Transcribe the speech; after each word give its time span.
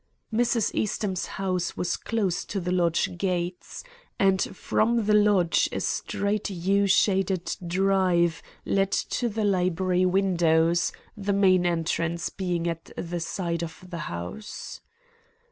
"Mrs. 0.33 0.73
Eastham's 0.73 1.27
house 1.37 1.77
was 1.77 1.95
close 1.95 2.43
to 2.45 2.59
the 2.59 2.71
lodge 2.71 3.19
gates, 3.19 3.83
and 4.17 4.41
from 4.57 5.05
the 5.05 5.13
lodge 5.13 5.69
a 5.71 5.79
straight 5.79 6.49
yew 6.49 6.87
shaded 6.87 7.55
drive 7.67 8.41
led 8.65 8.91
to 8.93 9.29
the 9.29 9.43
library 9.45 10.07
windows, 10.07 10.91
the 11.15 11.33
main 11.33 11.67
entrance 11.67 12.31
being 12.31 12.67
at 12.67 12.89
the 12.97 13.19
side 13.19 13.61
of 13.63 13.85
the 13.87 13.99
house. 14.09 14.81